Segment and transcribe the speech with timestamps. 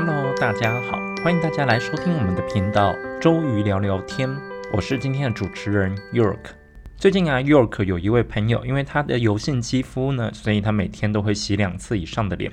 [0.00, 4.30] Hello，大家好，欢迎大家来收听我们的频道周瑜聊聊天。
[4.72, 6.38] 我是今天的主持人 York。
[6.96, 12.52] 最近啊，York 有一位朋友，因为他的油性肌肤呢，所以他每天都会洗两次以上的脸。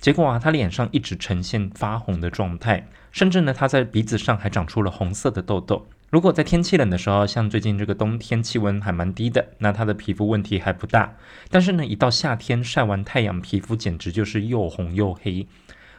[0.00, 5.86] 结果啊，他脸上一直呈现发红的状态，甚至呢，他在鼻子上还长出了红色的痘痘。
[6.10, 11.14] 如果在天气冷的时候，像最近这个冬天气温还蛮低的，那他的皮肤问题还不大。
[11.48, 15.46] 但是呢，一到夏天晒完太阳，皮肤简直就是又红又黑。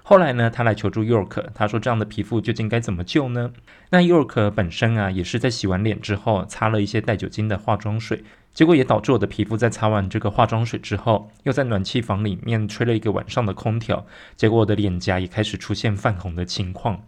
[0.05, 3.51] 后来呢，他来求助 York，他说这样的皮肤究竟该怎么救呢？
[3.89, 8.21] 那 York 本身啊，也是在洗完脸之后擦了一些带酒精的化妆水，
[8.53, 17.01] 结果也导致我的皮肤在擦完这个化妆水之后，又在暖气房里面吹了一个晚上的空调，结果我的脸颊也开始出现泛红的情况。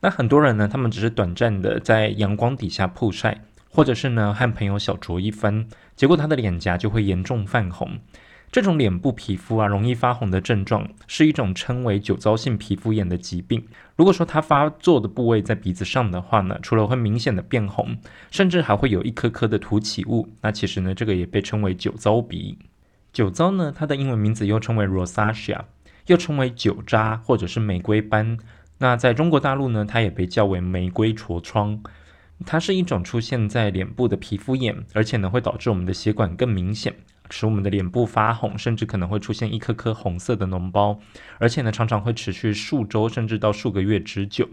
[0.00, 5.66] 那很多人呢，他们只是短暂的在阳光底下曝晒，或者是呢和朋友小酌一番，
[5.96, 7.98] 结果他的脸颊就会严重泛红。
[8.56, 13.62] 这种脸部皮肤啊容易发红的症状，是一种称为酒糟性皮肤炎的疾病。
[13.96, 17.98] 如果说它发作的部位在鼻子上的话呢，除了会明显的变红，
[18.30, 20.26] 甚至还会有一颗颗的凸起物。
[20.40, 22.56] 那其实呢，这个也被称为酒糟鼻。
[23.12, 25.60] 酒糟呢，它的英文名字又称为 rosacea，
[26.06, 28.38] 又称为酒渣或者是玫瑰斑。
[28.78, 31.78] 那在中国大陆呢，它也被叫为玫瑰痤疮，
[32.46, 36.94] 它是一种出现在脸部的皮肤炎，而且呢会导致我们的血管更明显，
[37.30, 40.98] 使我们的脸部发红，甚至可能会出现一颗颗红色的脓包，
[41.38, 44.48] 而且呢常常会持续数周甚至到数个月之久。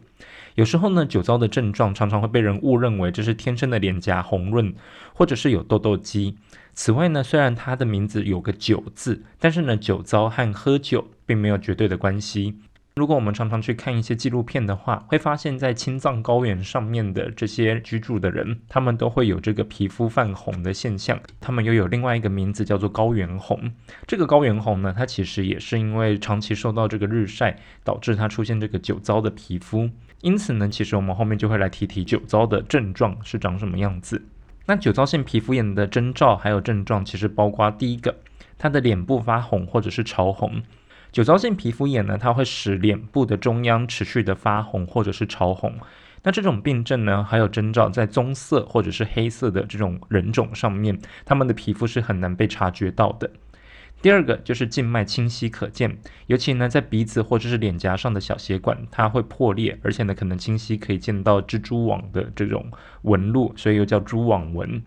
[0.55, 4.73] 有时候呢酒糟的症状常常会被人误认为这是天生的脸颊红润，
[5.13, 6.37] 或者是有痘痘肌。
[6.73, 12.55] 此外呢，虽然它的名字有个酒字，但是呢酒糟和喝酒并没有绝对的关系。
[12.95, 21.19] 如果我们常常去看一些纪录片的话，会发现，在青藏高原上面的这些居住的人，他们都会有这个皮肤泛红的现象。
[21.41, 23.71] 他们又有另外一个名字叫做高原红。
[24.05, 29.89] 这个高原红呢，它其实也是因为长期受到这个日晒，导致它出现这个酒糟的皮肤。
[30.21, 34.23] 因此呢，其实我们后面就会来提提酒糟的症状是长什么样子。
[34.67, 38.15] 那酒糟性皮肤炎的征兆还有症状，其实包括第一个，
[38.59, 40.61] 它的脸部发红或者是潮红。
[41.13, 45.75] 酒糟性皮肤炎呢，它会使脸部的中央持续的发红或者是潮红。
[46.23, 53.29] 那这种病症呢，还有征兆在棕色或者是黑色的这种人种上面，他们的皮肤是很难被察觉到的。
[54.01, 62.71] 第二个就是静脉清晰可见，尤其呢在鼻子或者是脸颊上的小血管，它会破裂，而且呢可能清晰可以见到蜘蛛网的这种
[63.03, 64.81] 纹路，所以又叫蛛网纹。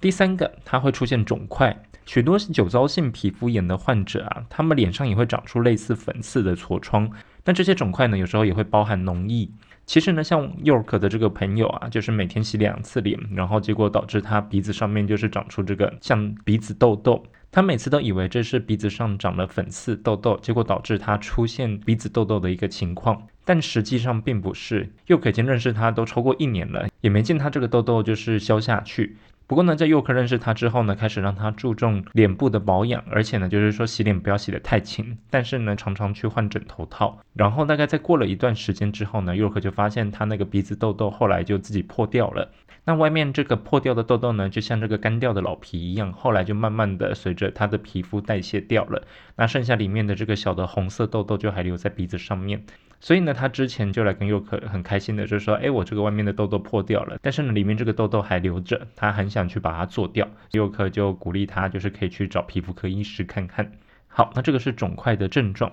[0.00, 1.76] 第三个，它会出现肿块。
[2.08, 7.10] 许多酒糟性皮肤炎的患者啊，他们脸上也会长出类似粉刺的痤疮，
[7.44, 9.50] 但这些肿块呢，有时候也会包含脓液。
[9.84, 17.22] 其实呢，像 York 的这个朋友啊，就是每天洗两次脸，然后结果导致他鼻子上面就是长出这个像鼻子痘痘。
[17.50, 24.90] 他每次都以为这是鼻子上长了粉刺痘痘，结果导致他出现鼻子痘痘的一个情况，但实际上并不是。
[25.06, 29.16] York 已经认识他都超过一年了，也没见他这个痘痘就是消下去。
[29.46, 37.20] 不过呢，在佑克认识他之后呢，开始让他注重脸部的保养，而且呢，就是说洗脸不要洗得太勤，但是呢，常常去换枕头套。
[37.32, 42.52] 然后大概在过了一段时间之后呢，佑克就发现他那个鼻子痘痘后来就自己破掉了。
[42.84, 49.02] 那外面这个破掉的痘痘呢，就像这个干掉的老皮一样，后来就慢慢的随着他的皮肤代谢掉了。
[49.36, 52.62] 那剩下里面的这个小的红色痘痘就还留在鼻子上面。
[53.00, 60.28] 所以呢，他之前就来跟佑克很开心的，就是说，哎，我这个外面的痘痘破掉了，但是呢，里面这个痘痘还留着，他很想去把它做掉。
[60.50, 63.70] 佑克就鼓励他，就是可以去找皮肤科医师看看。
[64.08, 65.72] 好，那这个是肿块的症状。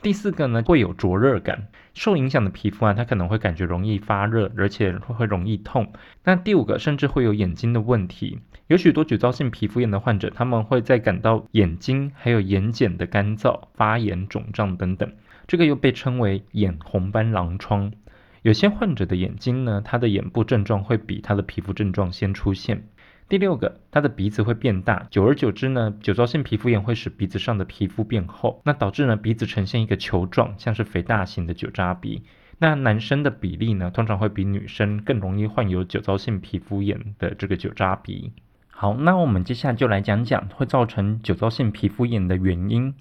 [0.00, 5.92] 第四个呢，会有灼热感，受影响的皮肤啊，它可能会感觉容易发热，而且会容易痛。
[6.24, 8.40] 那第五个，甚至会有眼睛的问题。
[8.66, 15.12] 有许多酒糟性皮肤炎的患者，他们会在感到眼睛还有眼睑的干燥、发炎、肿胀等等。
[15.52, 17.92] 这个又被称为眼红斑狼疮。
[18.40, 22.84] 有些患者的眼睛呢，他的眼部症状会比他的皮肤症状先出现。
[23.28, 32.22] 第六个，他的鼻子会变大，久而久之呢，酒糟性皮肤炎会使鼻子上的皮肤变厚，那导致呢鼻子呈现一个球状，像是肥大型的酒渣鼻。
[32.56, 38.32] 那男生的比例呢，通常会比女生更容易患有酒糟性皮肤炎的这个酒渣鼻。
[38.70, 42.94] 好，那我们接下来就来讲讲会造成酒糟性皮肤炎的原因。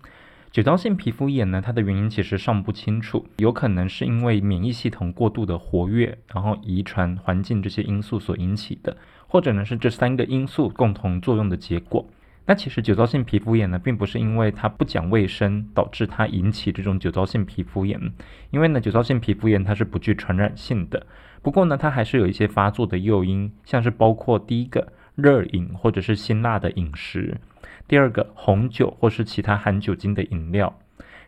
[0.52, 12.06] 酒糟性皮肤炎呢，它的原因其实尚不清楚，有可能是因为免疫系统过度的活跃，然后遗传、环境这些因素所引起的，或者呢是这三个因素共同作用的结果。
[12.46, 18.12] 那其实酒糟性皮肤炎呢，并不是因为它不讲卫生导致它引起这种酒糟性皮肤炎，
[18.50, 21.08] 因为呢酒糟性皮肤炎它是不具传染性的。
[21.42, 27.38] 不过呢，它还是有一些发作的诱因，像是包括第一个热饮或者是辛辣的饮食。
[27.88, 30.74] 第二个，红酒或是其他含酒精的饮料；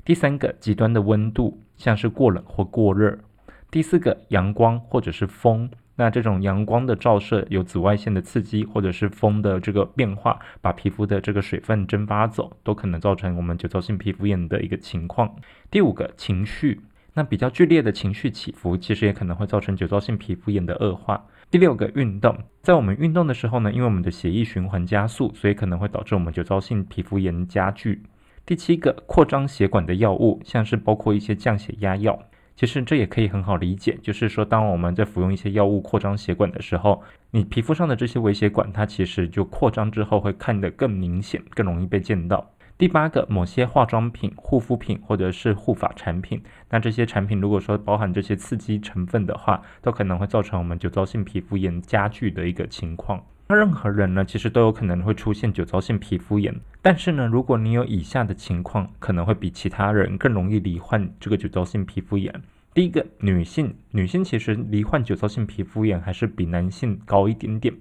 [0.05, 3.19] 第三个，极端的温度，像是过冷或过热。
[3.69, 5.69] 第四个，阳光或者是风。
[5.95, 15.35] 那这种阳光的照射有紫外线的刺激，或者是风的这个变化，把皮肤的这个水分蒸发走，都可能造成我们酒糟性皮肤炎的一个情况。
[15.69, 16.81] 第五个，情绪，
[17.13, 21.25] 那比较剧烈的情绪起伏，其实也可能会造成酒糟性皮肤炎的恶化。
[21.53, 28.01] 第六个，运动，在我们运动的时候呢，因为我们的血液循环加速，所以可能会导致我们酒糟性皮肤炎加剧。
[28.43, 32.17] 第七个，扩张血管的药物，像是包括一些降血压药。
[32.55, 42.49] 其实这也可以很好理解，就是说，当我们在服用一些药物扩张血管的时候，你皮肤上的这些微血管，它其实就扩张之后会看得更明显，更容易被见到。
[42.83, 53.23] 第八个，某些化妆品、护肤品或者是护发产品，那这些产品如果说包含这些刺激成分的话，都可能会造成我们酒糟性皮肤炎加剧的一个情况。
[53.47, 62.33] 那任何人呢，其实都有可能会出现酒糟性皮肤炎，但是呢，如果你有以下的情况，可能会比其他人更容易罹患这个酒糟性皮肤炎。
[62.73, 67.71] 第一个，女性，女性其实罹患酒糟性皮肤炎还是比男性高一点点。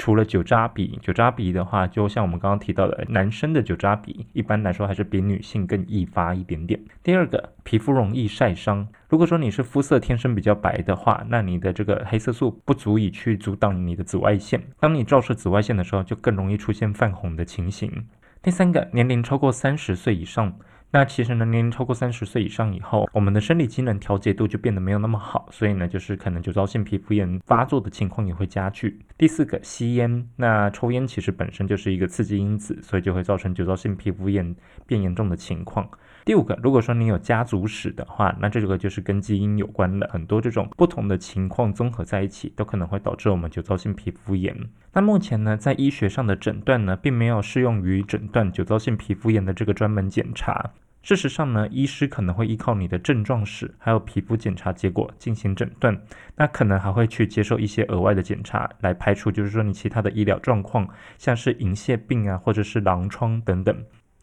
[0.00, 6.80] 除了酒渣比，酒渣比的话，就像我们刚刚提到的，男生的酒渣比一般来说还是比女性更易发一点点。
[7.02, 8.88] 第二个，皮肤容易晒伤。
[9.10, 18.06] 如果说你是肤色天生比较白的话，那你的这个黑色素不足以去阻挡你的紫外线，当你照射紫外线的时候，就更容易出现泛红的情形。
[18.40, 20.54] 第三个，年龄超过三十岁以上。
[20.92, 28.98] 那其实呢，年龄超过三十岁以上以后，我们的生理机能调节度就变得没有那么好，所以呢，就是可能酒糟性皮肤炎发作的情况也会加剧。
[29.16, 35.88] 第四个，吸烟，那抽烟其实本身就是一个刺激因子，所以就会造成酒糟性皮肤炎变严重的情况。
[36.30, 44.56] 第五个，如果说你有家族史的话，那这个就是跟基因有关的，很多这种不同的情况综合在一起，都可能会导致我们酒糟性皮肤炎。
[44.92, 50.70] 那目前呢，在医学上的诊断呢，并没有适用于诊断酒糟性皮肤炎的这个专门检查。
[51.02, 56.00] 事实上呢，医师可能会依靠你的症状史，还有皮肤检查结果进行诊断。
[56.36, 60.88] 那可能还会去接受一些额外的检查，来排除就是说你其他的医疗状况，
[61.18, 63.76] 像是银屑病啊，或者是狼疮等等。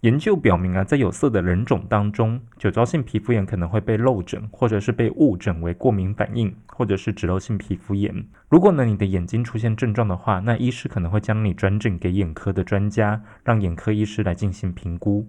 [0.07, 8.25] 研究表明啊，在有色的人种当中，酒糟性皮肤炎可能会被漏诊，或者是被误诊为过敏反应，或者是脂漏性皮肤炎。
[8.47, 15.27] 如果呢你的眼睛出现症状的话，那医师可能会将你转诊给眼科的专家，让眼科医师来进行评估。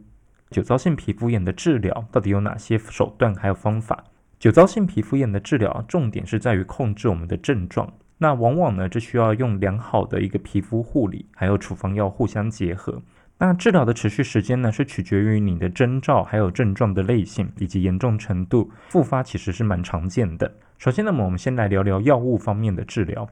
[0.48, 4.04] 酒糟性皮肤炎的治疗到底有哪些手段还有方法？
[4.38, 7.92] 酒糟性皮肤炎的治疗重点是在于控制我们的症状。
[8.18, 13.02] 那往往呢，这需要用良好的一个皮肤护理，还有处方药互相结合。
[13.40, 18.68] 那治疗的持续时间呢，是取决于你的征兆，还有症状的类型以及严重程度。
[18.88, 20.52] 复发其实是蛮常见的。
[20.76, 23.28] 首先呢，我们先来聊聊药物方面的治疗。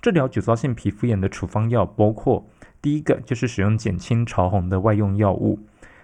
[0.00, 2.48] 治疗酒糟性皮肤炎的处方药包括
[2.80, 5.58] 第一个就是使用减轻潮红的外用药物。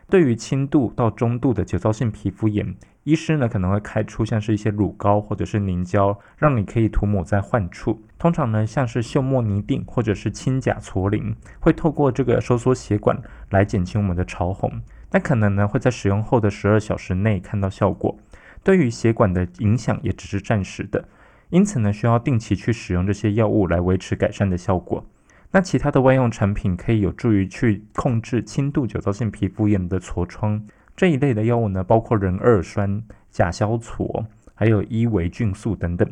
[0.09, 8.01] 对于轻度到中度的酒糟性皮肤炎，医师呢可能会开出像是一些乳膏或者是凝胶，让你可以涂抹在患处。
[8.19, 13.21] 通常呢，像是溴莫尼定或者是氢甲唑啉，会透过这个收缩血管
[13.51, 14.81] 来减轻我们的潮红。
[15.11, 18.17] 那可能呢会在使用后的十二小时内看到效果，
[18.63, 21.09] 对于血管的影响也只是暂时的。
[21.51, 25.05] 因此呢，需要定期去使用这些药物来维持改善的效果。
[25.51, 30.63] 那其他的外用产品可以有助于去控制轻度酒糟性皮肤炎的痤疮
[30.95, 34.25] 这一类的药物呢，包括壬二酸、甲硝唑，
[34.55, 36.09] 还有伊维菌素等等。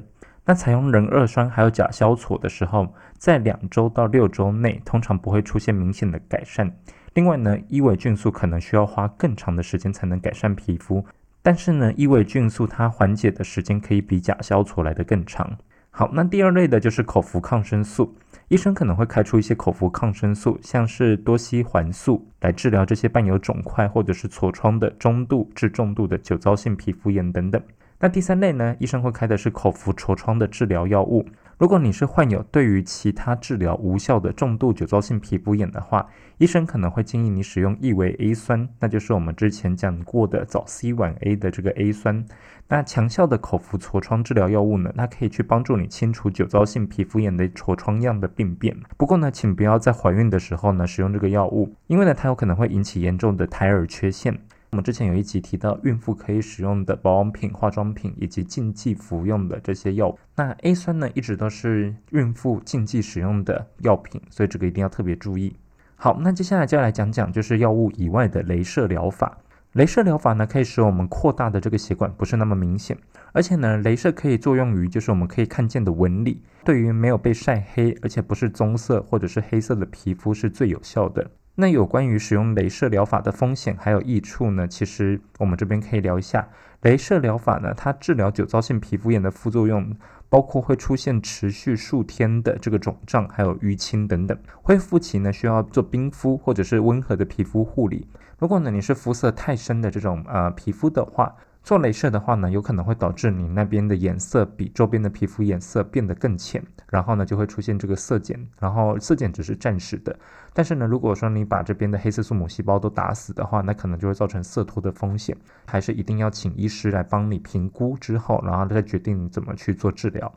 [0.46, 6.70] 那采用壬二酸还有甲硝唑的时候，在两周到六周内通常不会出现明显的改善。
[7.14, 11.04] 另外呢，伊维菌素可能需要花更长的时间才能改善皮肤，
[11.42, 15.56] 但是呢，伊维菌素它缓解的时间可以比甲硝唑来得更长。
[15.90, 18.14] 好，那第二类的就是口服抗生素。
[18.48, 27.60] 医生可能会开出一些口服抗生素，像是多西环素，来治疗这些伴有肿块或者是痤疮的中度至重度的酒糟性皮肤炎等等。
[27.98, 28.76] 那第三类呢？
[28.78, 31.24] 医生会开的是口服痤疮的治疗药物。
[31.56, 36.06] 如果你是患有对于其他治疗无效的重度酒糟性皮肤炎的话，
[36.38, 42.24] 医生可能会建议你使用异维 A 酸，那就是我们之前讲过的早 C 晚 A 的这个 A 酸。
[42.66, 48.76] 那强效的口服痤疮治疗药物呢，它可以去帮助你清除酒糟性皮肤炎的痤疮样的病变。
[48.96, 54.40] 不过呢，请不要在怀孕的时候呢使用这个药物，因为呢它有可能会引起严重的胎儿缺陷。
[54.74, 60.18] 我们之前有一集提到，孕妇可以使用的保养品、化妆品以及禁忌服用的这些药物。
[60.34, 65.54] 那 A 酸呢，一直都是孕妇禁忌使用的药品，所以这个一定要特别注意。
[65.94, 69.38] 好，那接下来就来讲讲，就是药物以外的镭射疗法。
[69.74, 72.98] 镭射疗法呢，可以使我们扩大的这个血管不是那么明显，
[73.32, 81.30] 而且呢，镭射可以作用于就是我们可以看见的纹理，对于没有被晒黑而且不是棕色或者是黑色的皮肤是最有效的。
[81.56, 84.66] 那有关于使用镭射疗法的风险还有益处呢？
[84.66, 86.48] 其实我们这边可以聊一下，
[86.82, 89.96] 镭射疗法呢，它治疗酒糟性皮肤炎的副作用
[90.28, 94.36] 包括会出现持续数天的这个肿胀，还有淤青等等。
[94.62, 98.08] 恢复期呢，需要做冰敷或者是温和的皮肤护理。
[98.40, 110.14] 如果呢你是肤色太深的这种呃皮肤的话，做镭射的话呢，有可能会导致你那边的颜色比周边的皮肤颜色变得更浅，然后呢就会出现这个色减，然后色减只是暂时的，
[110.52, 120.30] 但是呢如果说你把这边的黑色素母细胞都打死的话，那可能就会造成色脱的风险，还是一定要请医师来帮你评估之后，然后再决定怎么去做治疗。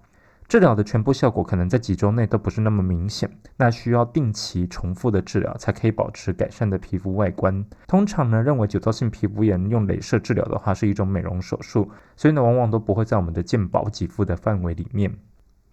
[0.47, 7.65] 治疗的全部效果可能在几周内都不是那么明显，那需要定期重复的治疗才可以保持改善的皮肤外观。
[7.85, 15.13] 通常呢，认为酒糟性皮肤炎用镭射治疗的话是一种美容手术，所以呢，往往都不会在我们的健保给付的范围里面。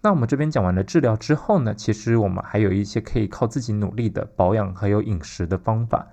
[0.01, 6.05] 那我们这边讲完了治疗之后呢，其实我们还有一些可以靠自己努力的保养还有饮食的方法。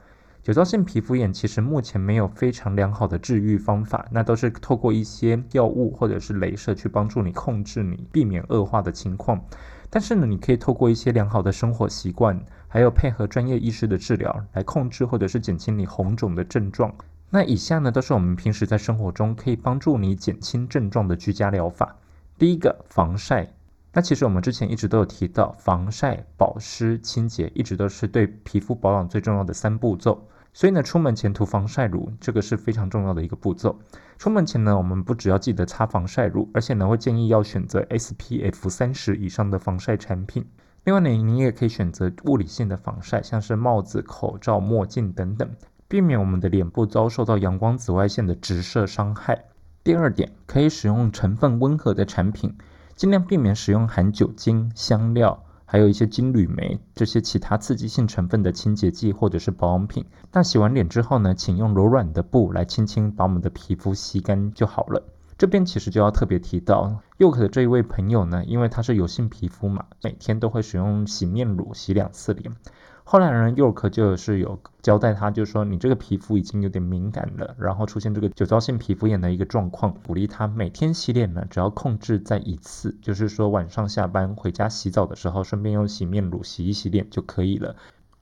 [0.43, 9.41] 酒糟性皮肤炎其实目前没有非常良好的治愈方法，那都是透过一些药物或者是镭射去帮助你控制你，避免恶化的情况。
[9.89, 16.93] 但是呢，你可以透过一些良好的生活习惯，还有配合专业医师的治疗来控制或者是减轻你红肿的症状。
[17.31, 21.95] 那以下呢都是我们平时在生活中可以帮助你减轻症状的居家疗法。
[22.37, 23.49] 第一个，防晒。
[23.93, 30.27] 那其实我们之前一直都有提到，防晒、保湿、清洁，一直都是对皮肤保养最重要的三步骤。
[30.55, 33.79] 所以呢，出门前涂防晒乳，这个是非常重要的一个步骤。
[34.19, 40.45] 出门前呢，我们不只要记得擦防晒乳，而且呢，会建议要选择 SPF 三十以上的防晒产品。
[40.85, 45.49] 另外呢，你也可以选择物理性的防晒，像是帽子、口罩、墨镜等等，
[45.89, 49.45] 避免我们的脸部遭受到阳光紫外线的直射伤害。
[49.85, 52.55] 第二点，可以使用成分温和的产品，
[52.95, 55.45] 尽量避免使用含酒精、香料。
[55.65, 60.05] 还有一些金缕梅这些其他刺激性成分的清洁剂或者是保养品。
[60.31, 65.03] 那洗完脸之后呢，请用柔软的布来轻轻把我们的皮肤吸干就好了。
[65.39, 72.55] 这边其实就要特别提到佑可的这一位朋友呢，因为他是油性皮肤嘛，每天都会使用洗面乳洗两次脸。
[73.05, 87.77] 后来呢，York 就是有交代他，就说你这个皮肤已经有点敏感了，然后出现这个酒糟性皮肤炎的一个状况，鼓励他每天洗脸呢，只要控制在一次，就是说晚上下班回家洗澡的时候，顺便用洗面乳洗一洗脸就可以了。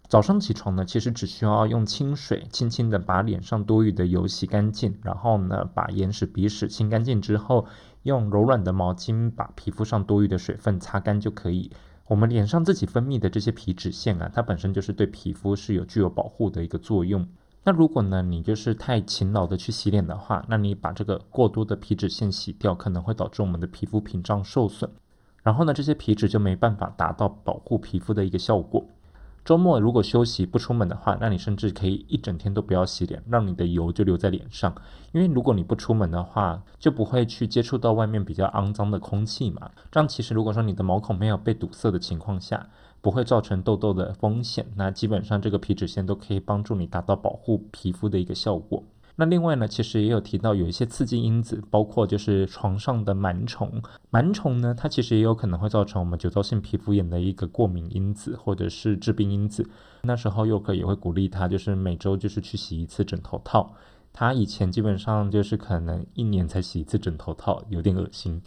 [0.09, 7.67] 早上起床呢，其实只需要用清水轻轻的把脸上多余的油洗干净，然后呢，把眼屎鼻屎清干净之后，
[8.03, 11.71] 用柔软的毛巾把皮肤上多余的水分擦干就可以。
[12.11, 17.25] 我们脸上自己分泌的这些皮脂腺啊，它本身就是对皮肤是有具有保护的一个作用。
[17.63, 24.91] 那如果呢，你就是太勤劳的去洗脸的话，那你把这个过多的皮脂腺洗掉，可能会导致我们的皮肤屏障受损，
[25.45, 28.85] 然后呢，这些皮脂就没办法达到保护皮肤的一个效果。
[29.45, 34.73] 周末如果休息不出门的话，那你甚至可以一整天都不要洗脸，让你的油就留在脸上。
[35.13, 39.71] 因为如果你不出门的话，就不会去接触到外面比较肮脏的空气嘛。
[39.91, 42.69] 这样其实如果说你的毛孔没有被堵塞的情况下，
[43.01, 44.67] 不会造成痘痘的风险。
[44.77, 48.85] 那基本上这个皮脂腺都可以帮助你达到保护皮肤的一个效果。
[49.17, 53.83] 那另外呢，其实也有提到有一些刺激因子，包括就是床上的螨虫。
[54.11, 59.69] 螨虫呢，它其实也有可能会造成我们酒糟性皮肤炎的一个过敏因子，或者是致病因子。
[60.03, 63.75] 那时候又可也会鼓励他，就是每周就是去洗一次枕头套。
[64.13, 68.41] 他以前基本上就是可能一年才洗一次枕头套，有点恶心。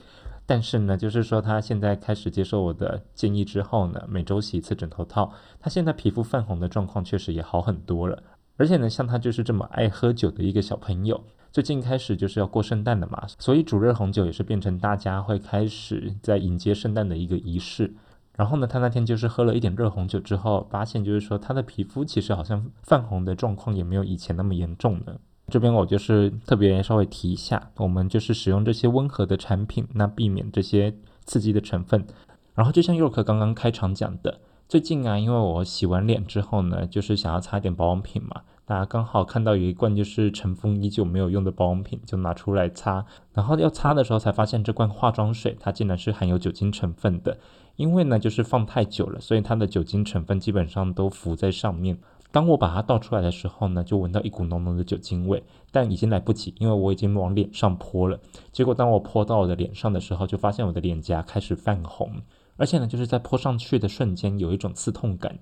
[0.46, 8.22] 但是呢，就是说他现在开始接受我的建议之后呢，每周洗一次枕头套，他现在皮肤泛红的状况确实也好很多了。
[8.56, 17.94] 而且呢，像他就是这么爱喝酒的一个小朋友，最近开始就是要过圣诞的嘛，所以煮热红酒也是变成大家会开始在迎接圣诞的一个仪式。
[18.36, 25.20] 然后呢，他那天就是喝了一点热红酒之后，发现就是说他的皮肤其实好像泛红的状况也没有以前那么严重了。
[25.48, 30.96] 这边我就是特别稍微提一下，我们就是使用这些温和的产品，那避免这些
[31.26, 32.06] 刺激的成分。
[32.54, 34.40] 然后就像 York 刚刚开场讲的。
[34.74, 43.06] 最近啊，因为我洗完脸之后呢，就是想要擦一点保养品嘛，大家刚好看到有一罐就是尘封已久没有用的保养品，就拿出来擦。
[43.34, 47.38] 然后要擦的时候才发现这罐化妆水它竟然是含有酒精成分的，
[47.76, 51.96] 因为呢就是放太久了，所以它的酒精成分基本上都浮在上面。
[52.32, 58.20] 当我把它倒出来的时候呢，就闻到一股浓浓的酒精味，但已经来不及，因为我已经往脸上泼了。
[58.52, 62.10] 结果当我泼到我的脸上的时候，就发现我的脸颊开始泛红。
[62.56, 65.38] 而且呢，就是在泼上去的瞬间有一种刺痛感。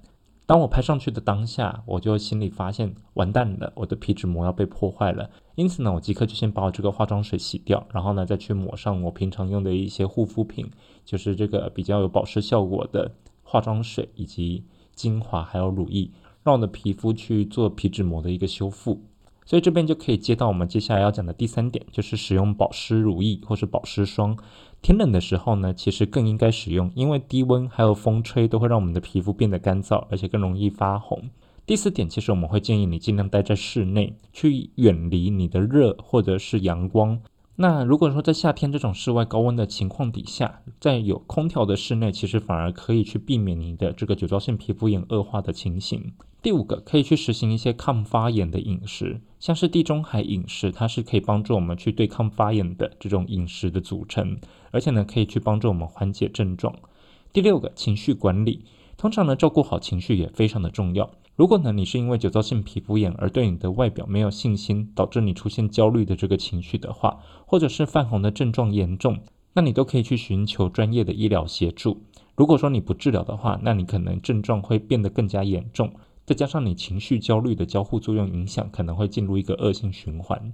[0.46, 5.30] 当我拍上去的当下，我就心里发现完蛋了，我的皮脂膜要被破坏了。
[5.56, 10.70] 因此呢，我即刻就先把我这个化妆水洗掉，然后呢再去抹上我平常用的一些护肤品，
[11.06, 13.10] 就是这个比较有保湿效果的
[13.44, 16.10] 化妆水以及精华还有乳液。
[16.44, 19.00] 让我的皮肤去做皮脂膜的一个修复。
[19.46, 24.38] 所以这边就可以接到我们接下来要讲的第三点，就是使用保湿乳液或是保湿霜。
[24.82, 31.30] 天冷的时候呢，其实更应该使用，因为低温还有风吹都会让我们的皮肤变得干燥，而且更容易发红。
[31.66, 37.20] 第四点，其实我们会建议你尽量待在室内，去远离你的热或者是阳光。
[37.58, 46.14] 那如果说在夏天这种室外高温的情况底下，在有空调的室内，其实反而可以去避免你的这个酒糟性皮肤炎恶化的情形。
[46.44, 54.40] 第五个，可以去实行一些抗发炎的饮食，像是地中海饮食，它是可以帮助我们去对抗发炎的这种饮食的组成，
[54.72, 56.74] 而且呢，可以去帮助我们缓解症状。
[57.32, 58.66] 第六个，情绪管理，
[58.98, 61.12] 通常呢，照顾好情绪也非常的重要。
[61.36, 69.20] 如果呢，你是因为酒糟性皮肤炎而对你的外表没有信心，导致你出现焦虑的这个情绪的话，或者是泛红的症状严重，
[69.54, 72.02] 那你都可以去寻求专业的医疗协助。
[72.36, 75.94] 如果说你不治疗的话，那你可能症状会变得更加严重，
[76.26, 80.54] 再加上你情绪焦虑的交互作用影响，可能会进入一个恶性循环。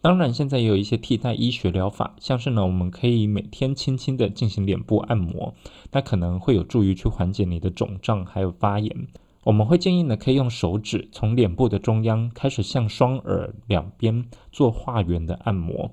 [0.00, 5.54] 当然，现在也有一些替代医学疗法，像是呢，我们可以每天轻轻的进行脸部按摩，
[5.92, 9.06] 那可能会有助于去缓解你的肿胀还有发炎。
[9.44, 15.90] 我们会建议呢，可以用手指从脸部的中央开始向双耳两边做画圆的按摩。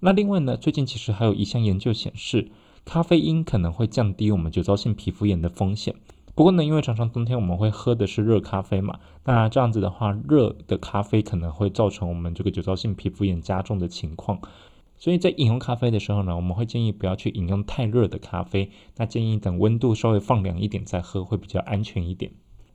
[0.00, 2.52] 那另外呢，最近其实还有一项研究显示，
[2.84, 5.96] 咖啡因可能会降低我们酒糟性皮肤炎的风险。
[6.38, 14.38] 不过呢，因为常常冬天我们会喝的是热咖啡嘛，那这样子的话，热的咖啡可能会造成我们这个酒糟性皮肤炎加重的情况。
[14.96, 22.30] 所以在饮用咖啡的时候呢，我们会建议不要去饮用太热的咖啡，那建议等温度稍微放凉一点再喝，会比较安全一点。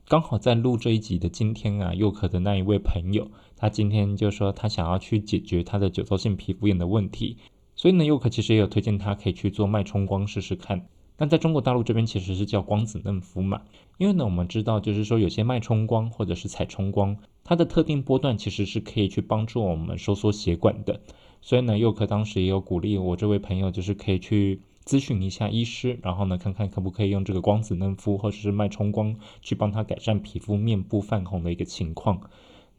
[0.09, 7.37] 刚好在录这一集的今天啊，佑可的那一位朋友，他今天就说他想要去解决他的酒糟性皮肤炎的问题，
[7.77, 10.85] 所以呢，佑可其实也有推荐他可以去做脉冲光试试看。
[11.17, 13.61] 但在中国大陆这边其实是叫光子嫩肤嘛，
[13.97, 21.01] 因为呢，我们知道就是说有些脉冲光或者是彩冲光，它的特定波段其实是可以去帮助我们收缩血管的，
[21.41, 24.61] 所以呢，佑可当时也有鼓励我这位朋友，就是可以去。
[24.85, 32.19] 咨询一下医师，然后呢，看看可不可以用这个光子嫩肤或者是脉冲光去帮他改善皮肤面部泛红的一个情况。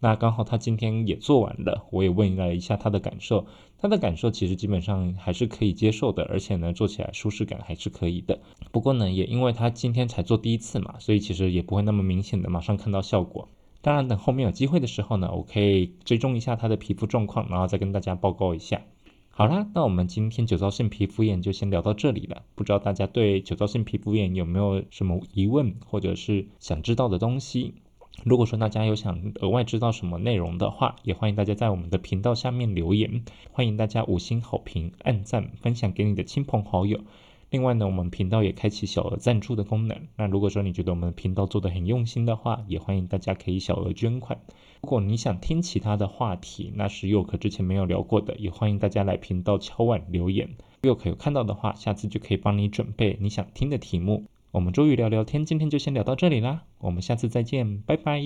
[0.05, 3.47] 那刚好他今天也做完了，我也问了一下他的感受，
[3.79, 8.39] 他的感受其实基本上还是可以接受的，而且呢，做起来舒适感还是可以的。
[8.71, 13.49] 不过呢，也因为他今天才做第一次嘛，所以其实也不会那么明显的马上看到效果。
[13.81, 18.83] 当然，等后面有机会的时候呢，我可以追踪一下他的皮肤状况，然后再跟大家报告一下。
[19.31, 22.43] 好啦，那我们今天酒糟性皮肤炎就先聊到这里了。
[22.55, 27.73] 不知道大家对酒糟性皮肤炎有没有什么疑问，或者是想知道的东西？
[28.23, 33.25] 如果说大家有想额外知道什么内容的话，也欢迎大家在我们的频道下面留言。
[33.51, 37.01] 欢迎大家五星好评、按赞、分享给你的亲朋好友。
[37.51, 40.09] 另外呢，我们频道也开启小额赞助的功能。
[40.17, 44.41] 那如果说你觉得我们频道做的很用心的话，也欢迎大家可以小额捐款。
[44.83, 50.57] 如果你想听其他的话题，那是佑可之前没有聊过的，也欢迎大家来频道敲碗留言。
[50.83, 54.25] 佑可有看到的话，下次就可以帮你准备你想听的题目。
[54.55, 58.23] 我们周瑜聊聊天，今天就先聊到这里啦，我们下次再见，拜拜。